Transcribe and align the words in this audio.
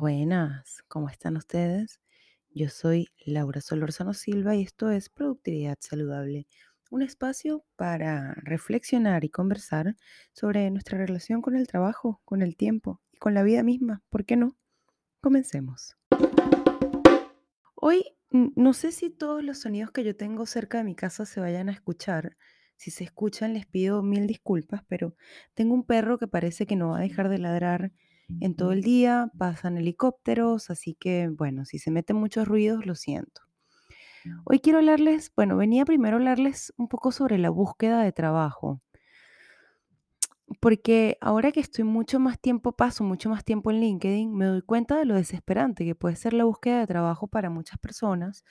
buenas, 0.00 0.82
¿cómo 0.88 1.10
están 1.10 1.36
ustedes? 1.36 2.00
Yo 2.54 2.70
soy 2.70 3.08
Laura 3.26 3.60
Solorzano 3.60 4.14
Silva 4.14 4.56
y 4.56 4.62
esto 4.62 4.90
es 4.90 5.10
Productividad 5.10 5.76
Saludable, 5.78 6.46
un 6.90 7.02
espacio 7.02 7.66
para 7.76 8.32
reflexionar 8.36 9.24
y 9.24 9.28
conversar 9.28 9.96
sobre 10.32 10.70
nuestra 10.70 10.96
relación 10.96 11.42
con 11.42 11.54
el 11.54 11.66
trabajo, 11.66 12.22
con 12.24 12.40
el 12.40 12.56
tiempo 12.56 13.02
y 13.12 13.18
con 13.18 13.34
la 13.34 13.42
vida 13.42 13.62
misma. 13.62 14.02
¿Por 14.08 14.24
qué 14.24 14.36
no? 14.36 14.56
Comencemos. 15.20 15.98
Hoy 17.74 18.06
no 18.30 18.72
sé 18.72 18.92
si 18.92 19.10
todos 19.10 19.44
los 19.44 19.58
sonidos 19.58 19.90
que 19.90 20.02
yo 20.02 20.16
tengo 20.16 20.46
cerca 20.46 20.78
de 20.78 20.84
mi 20.84 20.94
casa 20.94 21.26
se 21.26 21.40
vayan 21.40 21.68
a 21.68 21.72
escuchar. 21.72 22.38
Si 22.76 22.90
se 22.90 23.04
escuchan, 23.04 23.52
les 23.52 23.66
pido 23.66 24.02
mil 24.02 24.26
disculpas, 24.26 24.80
pero 24.88 25.14
tengo 25.52 25.74
un 25.74 25.84
perro 25.84 26.16
que 26.16 26.26
parece 26.26 26.64
que 26.64 26.76
no 26.76 26.88
va 26.88 27.00
a 27.00 27.02
dejar 27.02 27.28
de 27.28 27.36
ladrar 27.36 27.92
en 28.40 28.54
todo 28.54 28.72
el 28.72 28.82
día, 28.82 29.30
pasan 29.38 29.78
helicópteros, 29.78 30.70
así 30.70 30.94
que 30.94 31.28
bueno, 31.28 31.64
si 31.64 31.78
se 31.78 31.90
meten 31.90 32.16
muchos 32.16 32.46
ruidos, 32.46 32.86
lo 32.86 32.94
siento. 32.94 33.42
Hoy 34.44 34.60
quiero 34.60 34.78
hablarles, 34.78 35.32
bueno, 35.34 35.56
venía 35.56 35.84
primero 35.84 36.16
a 36.16 36.18
hablarles 36.20 36.72
un 36.76 36.88
poco 36.88 37.10
sobre 37.12 37.38
la 37.38 37.50
búsqueda 37.50 38.02
de 38.02 38.12
trabajo. 38.12 38.80
Porque 40.58 41.16
ahora 41.20 41.52
que 41.52 41.60
estoy 41.60 41.84
mucho 41.84 42.18
más 42.18 42.40
tiempo, 42.40 42.72
paso 42.72 43.04
mucho 43.04 43.30
más 43.30 43.44
tiempo 43.44 43.70
en 43.70 43.80
LinkedIn, 43.80 44.34
me 44.34 44.46
doy 44.46 44.62
cuenta 44.62 44.98
de 44.98 45.04
lo 45.04 45.14
desesperante 45.14 45.84
que 45.84 45.94
puede 45.94 46.16
ser 46.16 46.32
la 46.32 46.44
búsqueda 46.44 46.80
de 46.80 46.86
trabajo 46.88 47.28
para 47.28 47.50
muchas 47.50 47.78
personas, 47.78 48.44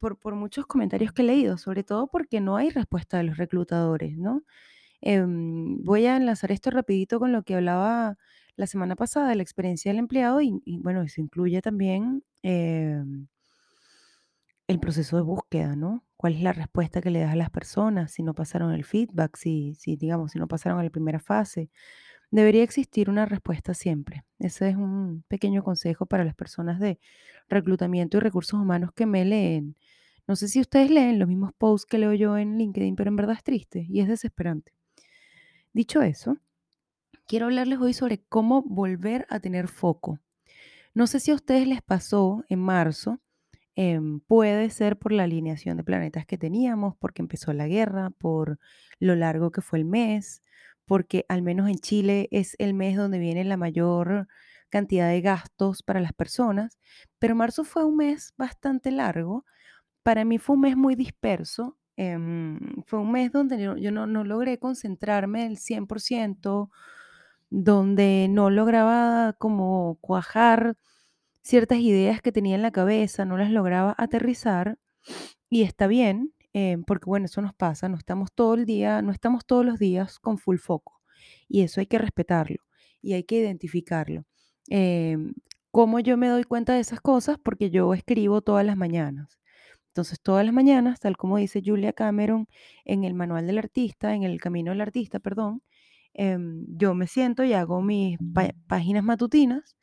por, 0.00 0.18
por 0.18 0.34
muchos 0.36 0.66
comentarios 0.66 1.12
que 1.12 1.22
he 1.22 1.26
leído, 1.26 1.58
sobre 1.58 1.84
todo 1.84 2.06
porque 2.08 2.40
no 2.40 2.56
hay 2.56 2.70
respuesta 2.70 3.18
de 3.18 3.24
los 3.24 3.36
reclutadores, 3.36 4.16
¿no? 4.16 4.42
Em, 5.02 5.82
voy 5.84 6.06
a 6.06 6.16
enlazar 6.16 6.52
esto 6.52 6.70
rapidito 6.70 7.20
con 7.20 7.32
lo 7.32 7.42
que 7.44 7.54
hablaba 7.56 8.18
la 8.58 8.66
semana 8.66 8.96
pasada 8.96 9.34
la 9.36 9.42
experiencia 9.42 9.90
del 9.92 10.00
empleado 10.00 10.40
y, 10.42 10.60
y, 10.64 10.78
bueno, 10.80 11.02
eso 11.02 11.20
incluye 11.20 11.62
también 11.62 12.24
em, 12.42 13.28
el 14.66 14.80
proceso 14.80 15.16
de 15.16 15.22
búsqueda, 15.22 15.76
¿no? 15.76 16.04
¿Cuál 16.16 16.34
es 16.34 16.42
la 16.42 16.52
respuesta 16.52 17.00
que 17.00 17.10
le 17.10 17.20
das 17.20 17.32
a 17.32 17.36
las 17.36 17.50
personas 17.50 18.10
si 18.10 18.24
no 18.24 18.34
pasaron 18.34 18.72
el 18.72 18.84
feedback, 18.84 19.36
si, 19.36 19.74
si 19.76 19.94
digamos, 19.96 20.32
si 20.32 20.40
no 20.40 20.48
pasaron 20.48 20.80
a 20.80 20.82
la 20.82 20.90
primera 20.90 21.20
fase? 21.20 21.70
Debería 22.32 22.64
existir 22.64 23.08
una 23.10 23.26
respuesta 23.26 23.74
siempre. 23.74 24.24
Ese 24.40 24.70
es 24.70 24.76
un 24.76 25.24
pequeño 25.28 25.62
consejo 25.62 26.06
para 26.06 26.24
las 26.24 26.34
personas 26.34 26.80
de 26.80 26.98
reclutamiento 27.48 28.16
y 28.16 28.20
recursos 28.20 28.60
humanos 28.60 28.90
que 28.92 29.06
me 29.06 29.24
leen. 29.24 29.76
No 30.26 30.34
sé 30.34 30.48
si 30.48 30.60
ustedes 30.60 30.90
leen 30.90 31.20
los 31.20 31.28
mismos 31.28 31.52
posts 31.56 31.86
que 31.86 31.98
leo 31.98 32.12
yo 32.12 32.36
en 32.36 32.58
LinkedIn, 32.58 32.96
pero 32.96 33.08
en 33.08 33.16
verdad 33.16 33.36
es 33.36 33.44
triste 33.44 33.86
y 33.88 34.00
es 34.00 34.08
desesperante. 34.08 34.74
Dicho 35.72 36.02
eso, 36.02 36.38
quiero 37.28 37.46
hablarles 37.46 37.80
hoy 37.80 37.94
sobre 37.94 38.24
cómo 38.28 38.62
volver 38.64 39.26
a 39.30 39.40
tener 39.40 39.68
foco. 39.68 40.20
No 40.94 41.06
sé 41.06 41.20
si 41.20 41.30
a 41.30 41.34
ustedes 41.34 41.66
les 41.68 41.82
pasó 41.82 42.44
en 42.48 42.60
marzo, 42.60 43.20
em, 43.76 44.20
puede 44.20 44.70
ser 44.70 44.98
por 44.98 45.12
la 45.12 45.24
alineación 45.24 45.76
de 45.76 45.84
planetas 45.84 46.26
que 46.26 46.38
teníamos, 46.38 46.96
porque 46.98 47.22
empezó 47.22 47.52
la 47.52 47.68
guerra, 47.68 48.10
por 48.10 48.58
lo 49.00 49.16
largo 49.16 49.52
que 49.52 49.62
fue 49.62 49.78
el 49.80 49.84
mes, 49.84 50.42
porque 50.86 51.24
al 51.28 51.42
menos 51.42 51.68
en 51.68 51.78
Chile 51.78 52.28
es 52.32 52.56
el 52.58 52.74
mes 52.74 52.96
donde 52.96 53.18
viene 53.18 53.44
la 53.44 53.56
mayor 53.56 54.28
cantidad 54.70 55.08
de 55.10 55.20
gastos 55.22 55.82
para 55.82 56.00
las 56.00 56.12
personas, 56.12 56.78
pero 57.18 57.34
marzo 57.36 57.64
fue 57.64 57.84
un 57.84 57.96
mes 57.96 58.34
bastante 58.36 58.90
largo. 58.90 59.44
Para 60.02 60.24
mí 60.24 60.38
fue 60.38 60.56
un 60.56 60.62
mes 60.62 60.76
muy 60.76 60.94
disperso. 60.94 61.76
em, 61.96 62.58
fue 62.86 63.00
un 63.00 63.10
mes 63.12 63.32
donde 63.32 63.58
yo 63.60 63.92
no, 63.92 64.06
no 64.06 64.24
logré 64.24 64.58
concentrarme 64.58 65.46
el 65.46 65.58
100%, 65.58 66.70
donde 67.50 68.28
no 68.30 68.50
lograba 68.50 69.34
como 69.38 69.98
cuajar 70.00 70.76
ciertas 71.42 71.78
ideas 71.78 72.22
que 72.22 72.32
tenía 72.32 72.56
en 72.56 72.62
la 72.62 72.72
cabeza, 72.72 73.24
no 73.24 73.38
las 73.38 73.50
lograba 73.50 73.94
aterrizar 73.98 74.78
y 75.50 75.62
está 75.62 75.86
bien, 75.86 76.34
eh, 76.54 76.78
porque 76.86 77.06
bueno, 77.06 77.26
eso 77.26 77.42
nos 77.42 77.54
pasa, 77.54 77.88
no 77.88 77.96
estamos 77.96 78.32
todo 78.34 78.54
el 78.54 78.66
día, 78.66 79.02
no 79.02 79.12
estamos 79.12 79.46
todos 79.46 79.64
los 79.64 79.78
días 79.78 80.18
con 80.18 80.38
full 80.38 80.58
foco 80.58 81.00
y 81.48 81.62
eso 81.62 81.80
hay 81.80 81.86
que 81.86 81.98
respetarlo 81.98 82.58
y 83.02 83.14
hay 83.14 83.24
que 83.24 83.36
identificarlo. 83.36 84.24
Em, 84.68 85.34
¿Cómo 85.70 86.00
yo 86.00 86.16
me 86.16 86.28
doy 86.28 86.44
cuenta 86.44 86.74
de 86.74 86.80
esas 86.80 87.00
cosas? 87.00 87.38
Porque 87.42 87.70
yo 87.70 87.94
escribo 87.94 88.40
todas 88.42 88.64
las 88.66 88.76
mañanas. 88.76 89.38
Entonces, 89.88 90.20
todas 90.22 90.44
las 90.44 90.54
mañanas, 90.54 91.00
tal 91.00 91.16
como 91.16 91.38
dice 91.38 91.62
Julia 91.64 91.92
Cameron 91.92 92.48
en 92.84 93.04
el 93.04 93.14
manual 93.14 93.46
del 93.46 93.58
artista, 93.58 94.14
en 94.14 94.22
el 94.22 94.40
camino 94.40 94.70
del 94.72 94.80
artista, 94.80 95.18
perdón, 95.20 95.62
em, 96.14 96.64
yo 96.68 96.94
me 96.94 97.06
siento 97.06 97.44
y 97.44 97.52
hago 97.54 97.82
mis 97.82 98.18
pá- 98.34 98.54
páginas 98.68 99.04
matutinas 99.04 99.76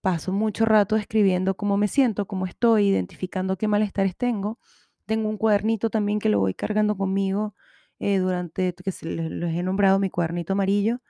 Paso 0.00 0.32
mucho 0.32 0.64
rato 0.64 0.96
escribiendo 0.96 1.56
cómo 1.56 1.76
me 1.76 1.86
siento, 1.88 2.26
cómo 2.26 2.46
estoy, 2.46 2.88
identificando 2.88 3.56
qué 3.56 3.68
malestares 3.68 4.16
tengo. 4.16 4.58
Tengo 5.06 5.28
un 5.28 5.36
cuadernito 5.38 5.90
también 5.90 6.18
que 6.18 6.28
lo 6.28 6.40
voy 6.40 6.54
cargando 6.54 6.96
conmigo 6.96 7.54
eh, 8.00 8.18
durante, 8.18 8.74
que 8.74 8.90
se, 8.92 9.06
lo- 9.06 9.28
los 9.28 9.50
he 9.52 9.62
nombrado 9.62 10.00
mi 10.00 10.10
cuadernito 10.10 10.54
amarillo. 10.54 11.00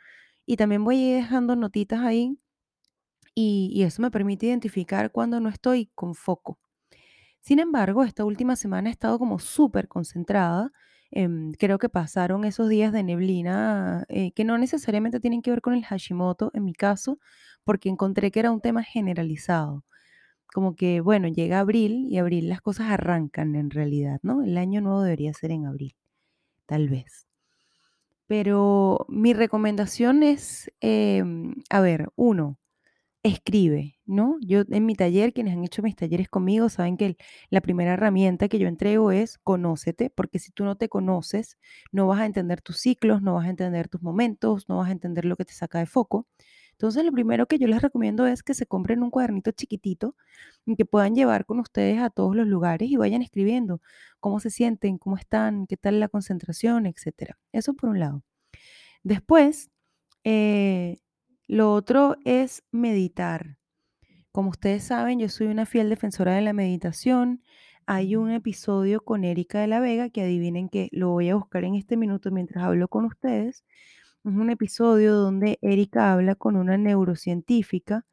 Y 0.46 0.56
también 0.56 0.84
voy 0.84 1.12
dejando 1.12 1.56
notitas 1.56 2.00
ahí 2.00 2.38
y, 3.34 3.70
y 3.74 3.82
eso 3.84 4.02
me 4.02 4.10
permite 4.10 4.46
identificar 4.46 5.12
cuando 5.12 5.40
no 5.40 5.48
estoy 5.48 5.90
con 5.94 6.14
foco. 6.14 6.58
Sin 7.40 7.58
embargo, 7.60 8.04
esta 8.04 8.24
última 8.24 8.56
semana 8.56 8.88
he 8.90 8.92
estado 8.92 9.18
como 9.18 9.38
súper 9.38 9.88
concentrada. 9.88 10.72
Em, 11.12 11.52
creo 11.52 11.78
que 11.78 11.88
pasaron 11.88 12.44
esos 12.44 12.68
días 12.68 12.92
de 12.92 13.02
neblina 13.04 14.04
eh, 14.08 14.32
que 14.32 14.44
no 14.44 14.58
necesariamente 14.58 15.20
tienen 15.20 15.42
que 15.42 15.50
ver 15.50 15.60
con 15.62 15.74
el 15.74 15.84
Hashimoto, 15.84 16.50
en 16.54 16.64
mi 16.64 16.74
caso, 16.74 17.18
porque 17.64 17.88
encontré 17.90 18.30
que 18.30 18.40
era 18.40 18.50
un 18.52 18.60
tema 18.60 18.82
generalizado. 18.84 19.84
Como 20.54 20.76
que, 20.76 21.00
bueno, 21.00 21.28
llega 21.28 21.60
abril 21.60 22.06
y 22.10 22.18
abril 22.18 22.48
las 22.48 22.60
cosas 22.62 22.90
arrancan 22.90 23.56
en 23.56 23.70
realidad, 23.70 24.20
¿no? 24.22 24.42
El 24.42 24.58
año 24.58 24.80
nuevo 24.82 25.02
debería 25.02 25.32
ser 25.34 25.52
en 25.52 25.66
abril, 25.66 25.94
tal 26.66 26.88
vez. 26.90 27.26
Pero 28.26 29.04
mi 29.08 29.34
recomendación 29.34 30.22
es, 30.22 30.70
em, 30.80 31.54
a 31.70 31.80
ver, 31.80 32.08
uno, 32.16 32.58
Escribe, 33.24 34.00
¿no? 34.04 34.36
Yo 34.40 34.62
en 34.68 34.84
mi 34.84 34.96
taller, 34.96 35.32
quienes 35.32 35.52
han 35.56 35.62
hecho 35.62 35.80
mis 35.80 35.94
talleres 35.94 36.28
conmigo 36.28 36.68
saben 36.68 36.96
que 36.96 37.06
el- 37.06 37.16
la 37.50 37.60
primera 37.60 37.92
herramienta 37.92 38.48
que 38.48 38.58
yo 38.58 38.66
entrego 38.66 39.12
es 39.12 39.38
conócete, 39.38 40.10
porque 40.10 40.40
si 40.40 40.50
tú 40.50 40.64
no 40.64 40.74
te 40.76 40.88
conoces, 40.88 41.56
no 41.92 42.08
vas 42.08 42.18
a 42.20 42.26
entender 42.26 42.60
tus 42.62 42.78
ciclos, 42.78 43.22
no 43.22 43.34
vas 43.34 43.46
a 43.46 43.50
entender 43.50 43.88
tus 43.88 44.02
momentos, 44.02 44.68
no 44.68 44.78
vas 44.78 44.88
a 44.88 44.92
entender 44.92 45.24
lo 45.24 45.36
que 45.36 45.44
te 45.44 45.52
saca 45.52 45.78
de 45.78 45.86
foco. 45.86 46.26
Entonces, 46.72 47.04
lo 47.04 47.12
primero 47.12 47.46
que 47.46 47.58
yo 47.58 47.68
les 47.68 47.80
recomiendo 47.80 48.26
es 48.26 48.42
que 48.42 48.54
se 48.54 48.66
compren 48.66 49.04
un 49.04 49.10
cuadernito 49.10 49.52
chiquitito 49.52 50.16
y 50.66 50.74
que 50.74 50.84
puedan 50.84 51.14
llevar 51.14 51.46
con 51.46 51.60
ustedes 51.60 52.00
a 52.00 52.10
todos 52.10 52.34
los 52.34 52.48
lugares 52.48 52.90
y 52.90 52.96
vayan 52.96 53.22
escribiendo 53.22 53.80
cómo 54.18 54.40
se 54.40 54.50
sienten, 54.50 54.98
cómo 54.98 55.16
están, 55.16 55.66
qué 55.68 55.76
tal 55.76 56.00
la 56.00 56.08
concentración, 56.08 56.86
etcétera. 56.86 57.38
Eso 57.52 57.74
por 57.74 57.90
un 57.90 58.00
lado. 58.00 58.24
Después, 59.02 59.70
eh, 60.24 60.98
lo 61.52 61.74
otro 61.74 62.16
es 62.24 62.64
meditar. 62.72 63.58
Como 64.30 64.48
ustedes 64.48 64.84
saben, 64.84 65.18
yo 65.18 65.28
soy 65.28 65.48
una 65.48 65.66
fiel 65.66 65.90
defensora 65.90 66.34
de 66.34 66.40
la 66.40 66.54
meditación. 66.54 67.42
Hay 67.84 68.16
un 68.16 68.30
episodio 68.30 69.02
con 69.04 69.22
Erika 69.22 69.60
de 69.60 69.66
la 69.66 69.78
Vega 69.78 70.08
que 70.08 70.22
adivinen 70.22 70.70
que 70.70 70.88
lo 70.92 71.10
voy 71.10 71.28
a 71.28 71.34
buscar 71.34 71.64
en 71.64 71.74
este 71.74 71.98
minuto 71.98 72.30
mientras 72.30 72.64
hablo 72.64 72.88
con 72.88 73.04
ustedes. 73.04 73.66
Es 74.24 74.32
un 74.32 74.48
episodio 74.48 75.12
donde 75.12 75.58
Erika 75.60 76.14
habla 76.14 76.36
con 76.36 76.56
una 76.56 76.78
neurocientífica. 76.78 78.06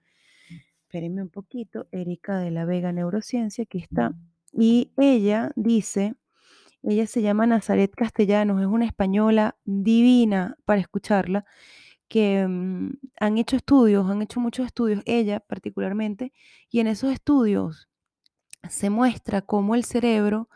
Espérenme 0.82 1.22
un 1.22 1.30
poquito. 1.30 1.88
Erika 1.94 2.40
de 2.40 2.52
la 2.52 2.66
Vega 2.66 2.92
Neurociencia, 2.92 3.64
aquí 3.64 3.78
está. 3.78 4.12
Y 4.52 4.92
ella 4.98 5.54
dice, 5.56 6.14
ella 6.84 7.08
se 7.08 7.22
llama 7.22 7.48
Nazaret 7.48 7.94
Castellanos, 7.96 8.60
es 8.60 8.68
una 8.68 8.86
española 8.86 9.56
divina 9.64 10.58
para 10.66 10.82
escucharla 10.82 11.46
que 12.10 12.46
mm, 12.48 12.92
han 13.20 13.38
hecho 13.38 13.56
estudios, 13.58 14.10
han 14.10 14.22
hecho 14.24 14.40
muchos 14.42 14.66
estudios, 14.68 15.02
ella 15.06 15.40
particularmente, 15.42 16.34
y 16.72 16.82
en 16.82 16.88
esos 16.88 17.12
estudios 17.14 17.90
se 18.70 18.90
muestra 18.90 19.42
cómo 19.42 19.76
el 19.76 19.84
cerebro 19.86 20.50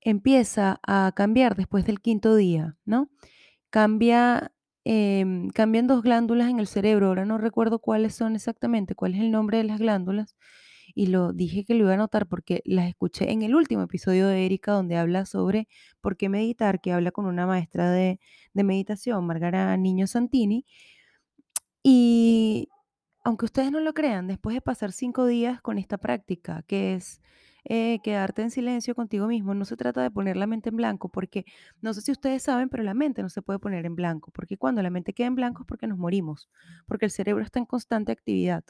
empieza 0.00 0.80
a 0.86 1.12
cambiar 1.16 1.56
después 1.56 1.86
del 1.86 2.00
quinto 2.00 2.36
día, 2.36 2.76
¿no? 2.84 3.10
Cambia, 3.70 4.52
em, 4.84 5.50
cambian 5.50 5.86
dos 5.88 6.02
glándulas 6.02 6.50
en 6.50 6.60
el 6.60 6.66
cerebro, 6.68 7.08
ahora 7.08 7.24
no 7.26 7.38
recuerdo 7.38 7.80
cuáles 7.80 8.14
son 8.14 8.36
exactamente, 8.36 8.94
cuál 8.94 9.14
es 9.14 9.20
el 9.22 9.30
nombre 9.32 9.58
de 9.58 9.64
las 9.64 9.78
glándulas, 9.80 10.36
y 10.94 11.06
lo 11.06 11.32
dije 11.32 11.64
que 11.64 11.74
lo 11.74 11.84
iba 11.84 11.90
a 11.92 11.94
anotar 11.94 12.26
porque 12.28 12.62
las 12.64 12.88
escuché 12.88 13.30
en 13.32 13.42
el 13.42 13.54
último 13.54 13.82
episodio 13.82 14.26
de 14.28 14.46
Erika, 14.46 14.72
donde 14.72 14.96
habla 14.96 15.26
sobre 15.26 15.68
por 16.00 16.16
qué 16.16 16.28
meditar, 16.28 16.80
que 16.80 16.92
habla 16.92 17.10
con 17.12 17.26
una 17.26 17.46
maestra 17.46 17.90
de, 17.90 18.20
de 18.54 18.64
meditación, 18.64 19.26
Margara 19.26 19.76
Niño 19.76 20.06
Santini, 20.06 20.66
y 21.82 22.68
aunque 23.24 23.44
ustedes 23.44 23.70
no 23.70 23.80
lo 23.80 23.94
crean, 23.94 24.26
después 24.26 24.54
de 24.54 24.60
pasar 24.60 24.92
5 24.92 25.26
días 25.26 25.60
con 25.60 25.78
esta 25.78 25.98
práctica, 25.98 26.62
que 26.66 26.94
es 26.94 27.20
eh, 27.64 28.00
quedarte 28.02 28.42
en 28.42 28.50
silencio 28.50 28.94
contigo 28.94 29.26
mismo. 29.26 29.54
No 29.54 29.64
se 29.64 29.76
trata 29.76 30.02
de 30.02 30.10
poner 30.10 30.36
la 30.36 30.46
mente 30.46 30.70
en 30.70 30.76
blanco, 30.76 31.08
porque 31.08 31.44
no 31.80 31.94
sé 31.94 32.00
si 32.02 32.12
ustedes 32.12 32.42
saben, 32.42 32.68
pero 32.68 32.82
la 32.82 32.94
mente 32.94 33.22
no 33.22 33.28
se 33.28 33.42
puede 33.42 33.58
poner 33.58 33.86
en 33.86 33.94
blanco, 33.96 34.30
porque 34.32 34.56
cuando 34.56 34.82
la 34.82 34.90
mente 34.90 35.12
queda 35.12 35.28
en 35.28 35.34
blanco 35.36 35.62
es 35.62 35.66
porque 35.66 35.86
nos 35.86 35.98
morimos, 35.98 36.50
porque 36.86 37.06
el 37.06 37.10
cerebro 37.10 37.44
está 37.44 37.58
en 37.58 37.66
constante 37.66 38.12
actividad. 38.12 38.64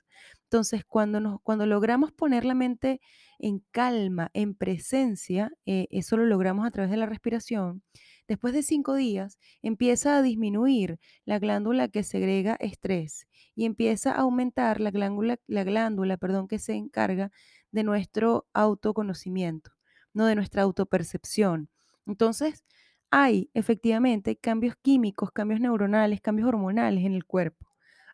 Entonces, 0.44 0.84
cuando, 0.84 1.20
nos, 1.20 1.40
cuando 1.42 1.66
logramos 1.66 2.12
poner 2.12 2.44
la 2.44 2.54
mente 2.54 3.00
en 3.38 3.60
calma, 3.70 4.30
en 4.34 4.54
presencia, 4.54 5.50
eh, 5.66 5.86
eso 5.90 6.16
lo 6.16 6.26
logramos 6.26 6.66
a 6.66 6.70
través 6.70 6.90
de 6.90 6.96
la 6.96 7.06
respiración. 7.06 7.82
Después 8.28 8.54
de 8.54 8.62
cinco 8.62 8.94
días, 8.94 9.38
empieza 9.62 10.16
a 10.16 10.22
disminuir 10.22 10.98
la 11.24 11.38
glándula 11.38 11.88
que 11.88 12.02
segrega 12.02 12.56
estrés 12.60 13.26
y 13.54 13.64
empieza 13.66 14.12
a 14.12 14.20
aumentar 14.20 14.80
la 14.80 14.90
glándula, 14.90 15.38
la 15.46 15.64
glándula 15.64 16.16
perdón, 16.16 16.48
que 16.48 16.58
se 16.58 16.74
encarga 16.74 17.30
de 17.72 17.82
nuestro 17.84 18.46
autoconocimiento, 18.54 19.72
no 20.14 20.26
de 20.26 20.34
nuestra 20.34 20.62
autopercepción. 20.62 21.68
Entonces, 22.06 22.64
hay 23.10 23.50
efectivamente 23.54 24.36
cambios 24.36 24.74
químicos, 24.80 25.30
cambios 25.32 25.60
neuronales, 25.60 26.20
cambios 26.20 26.48
hormonales 26.48 27.04
en 27.04 27.14
el 27.14 27.24
cuerpo. 27.26 27.66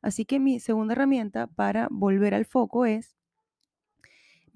Así 0.02 0.24
que 0.24 0.38
mi 0.40 0.60
segunda 0.60 0.94
herramienta 0.94 1.46
para 1.46 1.88
volver 1.90 2.34
al 2.34 2.44
foco 2.46 2.86
es 2.86 3.14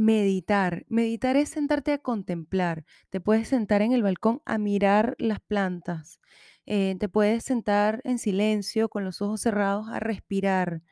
meditar. 0.02 0.84
Meditar 0.88 1.37
es 1.37 1.49
sentarte 1.49 1.93
a 1.93 1.99
contemplar. 1.99 2.84
Te 3.10 3.20
puedes 3.20 3.49
sentar 3.49 3.82
en 3.82 3.93
el 3.93 4.02
balcón 4.02 4.43
a 4.44 4.58
mirar 4.58 5.14
las 5.19 5.40
plantas. 5.40 6.20
Eh, 6.66 6.96
te 6.99 7.08
puedes 7.08 7.44
sentar 7.44 8.00
en 8.04 8.19
silencio 8.19 8.88
con 8.88 9.04
los 9.04 9.22
ojos 9.22 9.40
cerrados 9.40 9.88
a 9.88 10.00
respirar. 10.00 10.82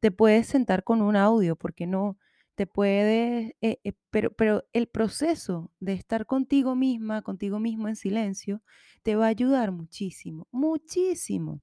Te 0.00 0.10
puedes 0.10 0.46
sentar 0.46 0.84
con 0.84 1.02
un 1.02 1.16
audio, 1.16 1.56
porque 1.56 1.86
no? 1.86 2.18
Te 2.54 2.66
puedes, 2.66 3.54
eh, 3.62 3.80
eh, 3.84 3.92
pero, 4.10 4.32
pero 4.32 4.64
el 4.74 4.88
proceso 4.88 5.72
de 5.80 5.94
estar 5.94 6.26
contigo 6.26 6.76
misma, 6.76 7.22
contigo 7.22 7.60
mismo 7.60 7.88
en 7.88 7.96
silencio, 7.96 8.62
te 9.02 9.16
va 9.16 9.26
a 9.26 9.28
ayudar 9.28 9.72
muchísimo, 9.72 10.48
muchísimo. 10.50 11.62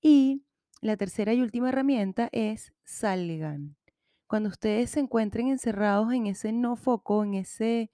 Y 0.00 0.44
la 0.80 0.96
tercera 0.96 1.32
y 1.34 1.42
última 1.42 1.68
herramienta 1.68 2.28
es 2.32 2.72
salgan. 2.84 3.76
Cuando 4.28 4.50
ustedes 4.50 4.90
se 4.90 5.00
encuentren 5.00 5.48
encerrados 5.48 6.12
en 6.12 6.26
ese 6.26 6.52
no 6.52 6.76
foco, 6.76 7.24
en 7.24 7.34
ese, 7.34 7.90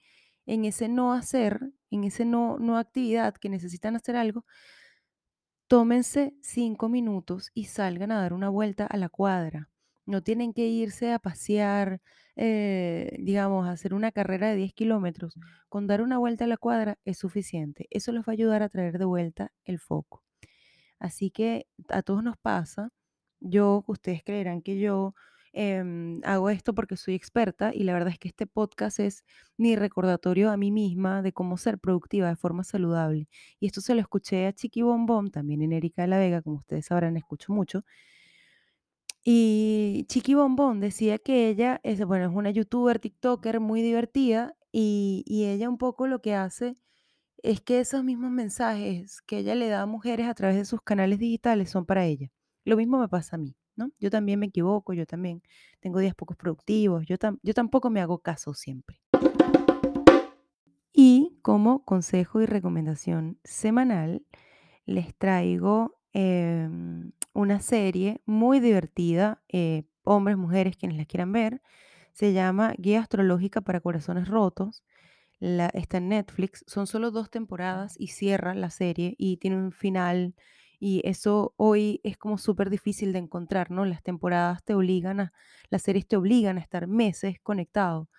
en 0.47 0.65
ese 0.65 0.89
no 0.89 1.13
hacer, 1.13 1.61
en 1.91 2.03
ese 2.03 2.25
no, 2.25 2.59
no 2.59 2.77
actividad 2.77 3.35
que 3.37 3.49
necesitan 3.49 3.95
hacer 3.95 4.17
algo, 4.17 4.45
tómense 5.69 6.35
cinco 6.43 6.89
minutos 6.89 7.51
y 7.55 7.67
salgan 7.67 8.11
a 8.11 8.21
dar 8.21 8.33
una 8.33 8.49
vuelta 8.49 8.85
a 8.85 8.97
la 8.97 9.09
cuadra. 9.09 9.71
No 10.07 10.23
tienen 10.23 10.53
que 10.53 10.67
irse 10.67 11.13
a 11.13 11.21
pasear, 11.21 12.01
eh, 12.37 13.17
digamos, 13.21 13.69
a 13.69 13.71
hacer 13.73 13.95
una 13.95 14.11
carrera 14.13 14.49
de 14.51 14.57
10 14.57 14.75
kilómetros. 14.75 15.35
Con 15.69 15.87
dar 15.87 16.03
una 16.03 16.19
vuelta 16.19 16.45
a 16.45 16.49
la 16.49 16.57
cuadra 16.57 16.99
es 17.05 17.19
suficiente. 17.19 17.87
Eso 17.91 18.13
les 18.13 18.23
va 18.23 18.27
a 18.29 18.33
ayudar 18.33 18.63
a 18.63 18.69
traer 18.69 18.99
de 18.99 19.05
vuelta 19.05 19.53
el 19.65 19.79
foco. 19.79 20.25
Así 20.99 21.31
que 21.31 21.69
a 21.89 22.03
todos 22.03 22.25
nos 22.25 22.37
pasa. 22.39 22.91
Yo, 23.41 23.85
ustedes 23.87 24.25
creerán 24.25 24.63
que 24.63 24.79
yo 24.79 25.15
em, 25.55 26.21
hago 26.25 26.51
esto 26.51 26.75
porque 26.75 26.97
soy 26.97 27.15
experta 27.15 27.73
y 27.75 27.85
la 27.85 27.95
verdad 27.95 28.11
es 28.11 28.19
que 28.19 28.29
este 28.29 28.47
podcast 28.47 29.01
es 29.01 29.25
mi 29.57 29.77
recordatorio 29.77 30.51
a 30.51 30.57
mí 30.57 30.71
misma 30.71 31.23
de 31.23 31.33
cómo 31.33 31.57
ser 31.57 31.79
productiva 31.79 32.29
de 32.29 32.37
forma 32.37 32.65
saludable. 32.65 33.29
Y 33.61 33.67
esto 33.67 33.81
se 33.81 33.95
lo 33.95 34.01
escuché 34.01 34.47
a 34.47 34.53
Chiqui 34.53 34.83
Bombón, 34.83 35.31
también 35.31 35.63
en 35.63 35.73
Erika 35.73 36.03
de 36.03 36.09
la 36.09 36.19
Vega, 36.19 36.43
como 36.43 36.57
ustedes 36.57 36.87
sabrán, 36.87 37.17
escucho 37.17 37.53
mucho. 37.53 37.85
Y 39.25 40.05
Chiqui 40.09 40.35
Bombón 40.35 40.81
decía 40.81 41.19
que 41.19 41.49
ella 41.49 41.81
es, 41.83 42.05
bueno, 42.05 42.27
es 42.27 42.33
una 42.35 42.51
youtuber, 42.51 42.99
TikToker 42.99 43.59
muy 43.61 43.81
divertida 43.83 44.57
y, 44.71 45.25
y 45.27 45.47
ella 45.47 45.69
un 45.69 45.79
poco 45.79 46.07
lo 46.07 46.21
que 46.21 46.35
hace 46.35 46.77
es 47.45 47.61
que 47.61 47.81
esos 47.81 48.05
mismos 48.05 48.31
mensajes 48.33 49.23
que 49.23 49.39
ella 49.39 49.55
le 49.55 49.69
da 49.69 49.83
a 49.83 49.87
mujeres 49.87 50.29
a 50.29 50.35
través 50.35 50.57
de 50.57 50.65
sus 50.65 50.83
canales 50.83 51.19
digitales 51.19 51.71
son 51.71 51.87
para 51.87 52.07
ella. 52.07 52.31
Lo 52.65 52.77
mismo 52.77 52.99
me 52.99 53.09
pasa 53.09 53.37
a 53.37 53.39
mí, 53.39 53.57
¿no? 53.77 53.91
Yo 53.99 54.11
también 54.11 54.39
me 54.39 54.47
equivoco, 54.47 54.93
yo 54.93 55.07
también 55.07 55.43
tengo 55.81 55.99
días 55.99 56.15
pocos 56.15 56.37
productivos, 56.37 57.05
yo, 57.07 57.17
yo 57.43 57.55
tampoco 57.55 57.91
me 57.91 58.01
hago 58.01 58.19
caso 58.19 58.55
siempre. 58.55 59.01
Y 60.93 61.39
como 61.43 61.85
consejo 61.85 62.41
y 62.41 62.47
recomendación 62.47 63.39
semanal, 63.45 64.25
les 64.87 65.15
traigo 65.17 65.99
em, 66.13 67.13
una 67.33 67.61
serie 67.61 68.21
muy 68.27 68.61
divertida, 68.61 69.43
eh, 69.49 69.85
hombres, 70.05 70.37
mujeres, 70.37 70.77
quienes 70.77 70.99
la 70.99 71.05
quieran 71.05 71.33
ver. 71.33 71.63
Se 72.13 72.33
llama 72.33 72.75
Guía 72.79 73.01
Astrológica 73.01 73.61
para 73.61 73.81
Corazones 73.81 74.29
Rotos 74.29 74.85
está 75.41 75.99
en 75.99 76.09
Netflix, 76.09 76.65
son 76.67 76.87
solo 76.87 77.11
dos 77.11 77.31
temporadas 77.31 77.97
y 77.99 78.09
cierra 78.09 78.55
la 78.55 78.71
serie 78.71 79.15
y 79.19 79.37
tiene 79.39 79.57
un 79.57 79.73
final 79.73 80.35
y 80.87 81.01
eso 81.05 81.55
hoy 81.57 82.03
es 82.05 82.19
como 82.19 82.37
súper 82.37 82.69
difícil 82.69 83.15
de 83.15 83.19
encontrar, 83.19 83.71
¿no? 83.71 83.87
Las 83.87 84.03
temporadas 84.03 84.63
te 84.65 84.75
obligan 84.75 85.19
a, 85.19 85.33
las 85.71 85.81
series 85.81 86.07
te 86.07 86.19
obligan 86.19 86.59
a 86.59 86.61
estar 86.61 86.89
meses 86.89 87.41
conectado. 87.43 88.11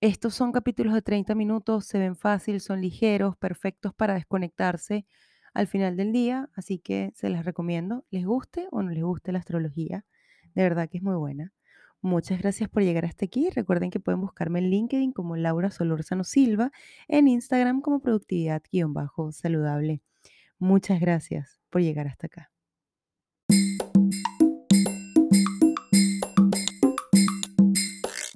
Estos 0.00 0.34
son 0.34 0.50
capítulos 0.50 0.94
de 0.94 1.02
30 1.02 1.34
minutos, 1.34 1.84
se 1.84 1.98
ven 1.98 2.16
fácil, 2.16 2.62
son 2.62 2.80
ligeros, 2.80 3.36
perfectos 3.36 3.92
para 3.92 4.14
desconectarse 4.14 5.04
al 5.52 5.66
final 5.66 5.98
del 5.98 6.14
día, 6.14 6.48
así 6.54 6.78
que 6.78 7.12
se 7.14 7.28
les 7.28 7.44
recomiendo, 7.44 8.06
les 8.10 8.24
guste 8.24 8.66
o 8.70 8.82
no 8.82 8.92
les 8.92 9.04
guste 9.04 9.30
la 9.30 9.40
astrología, 9.40 10.06
de 10.54 10.62
verdad 10.62 10.88
que 10.88 10.96
es 10.96 11.04
muy 11.04 11.16
buena. 11.16 11.52
Muchas 12.00 12.40
gracias 12.40 12.70
por 12.70 12.82
llegar 12.82 13.04
hasta 13.04 13.26
aquí. 13.26 13.50
Recuerden 13.50 13.90
que 13.90 14.00
pueden 14.00 14.22
buscarme 14.22 14.60
en 14.60 14.70
LinkedIn 14.70 15.12
como 15.12 15.36
Laura 15.36 15.70
Solórzano 15.70 16.24
Silva, 16.24 16.72
en 17.08 17.28
Instagram 17.28 17.82
como 17.82 18.00
productividad-saludable. 18.00 20.00
Muchas 20.58 20.98
gracias 20.98 21.59
por 21.70 21.82
llegar 21.82 22.06
hasta 22.08 22.26
acá. 22.26 22.50